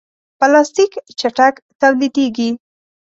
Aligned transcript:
پلاستيک 0.39 0.91
چټک 1.19 1.53
تولیدېږي. 1.79 2.49